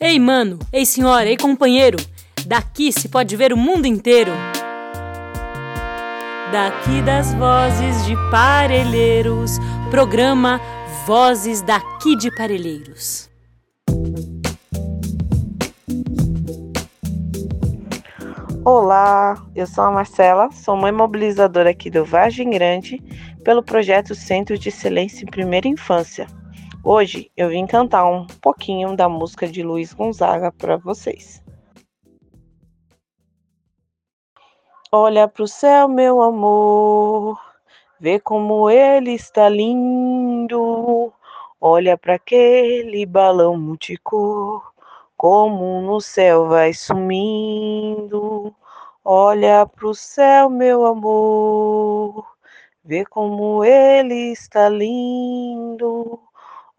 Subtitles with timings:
[0.00, 1.98] Ei, mano, ei, senhora, ei, companheiro,
[2.46, 4.30] daqui se pode ver o mundo inteiro.
[6.52, 9.58] Daqui das vozes de Parelheiros,
[9.90, 10.60] programa
[11.04, 13.28] Vozes daqui de Parelheiros.
[18.64, 23.02] Olá, eu sou a Marcela, sou mãe mobilizadora aqui do Vargem Grande
[23.42, 26.37] pelo projeto Centro de Excelência em Primeira Infância.
[26.84, 31.42] Hoje eu vim cantar um pouquinho da música de Luiz Gonzaga para vocês.
[34.92, 37.38] Olha pro céu, meu amor,
[38.00, 41.12] vê como ele está lindo.
[41.60, 44.72] Olha para aquele balão multicor,
[45.16, 48.54] como no céu vai sumindo.
[49.04, 52.24] Olha pro céu, meu amor,
[52.84, 56.27] vê como ele está lindo.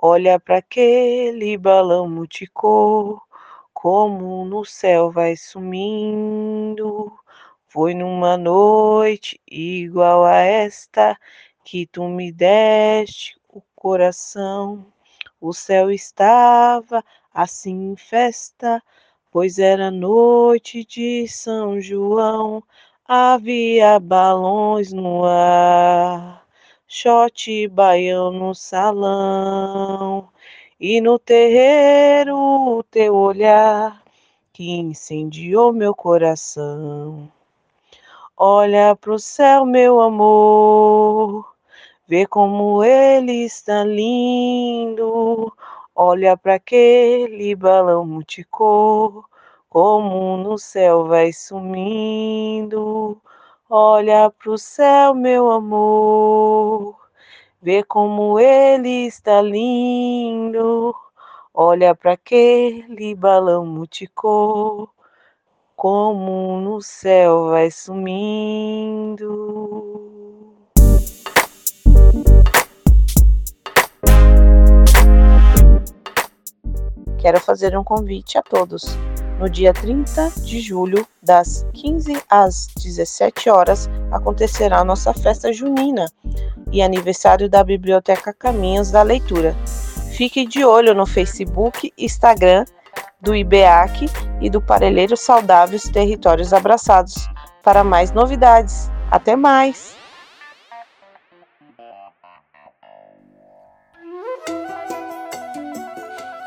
[0.02, 3.22] Olha para aquele balão multicor,
[3.74, 7.12] como no céu vai sumindo.
[7.68, 11.18] Foi numa noite igual a esta
[11.66, 14.86] que tu me deste o coração.
[15.42, 17.04] O céu estava
[17.34, 18.82] assim em festa,
[19.30, 22.64] pois era noite de São João.
[23.06, 26.39] Havia balões no ar
[26.92, 30.28] shot baião no salão
[30.80, 34.02] e no terreiro o teu olhar
[34.52, 37.32] que incendiou meu coração.
[38.36, 41.46] Olha pro céu, meu amor,
[42.08, 45.54] vê como ele está lindo.
[45.96, 49.26] Olha para aquele balão multicor,
[49.70, 53.22] como no céu vai sumindo.
[53.72, 56.96] Olha pro céu, meu amor,
[57.62, 60.96] vê como ele está lindo.
[61.54, 64.90] Olha para aquele balão multicor,
[65.76, 69.28] como no céu vai sumindo.
[77.20, 78.98] Quero fazer um convite a todos
[79.40, 86.06] no dia 30 de julho, das 15 às 17 horas, acontecerá a nossa festa junina
[86.72, 89.56] e aniversário da Biblioteca Caminhos da Leitura.
[90.12, 92.66] Fique de olho no Facebook, Instagram
[93.22, 94.08] do IBEAC
[94.42, 97.16] e do Parelheiro Saudáveis Territórios Abraçados
[97.64, 98.92] para mais novidades.
[99.10, 99.96] Até mais!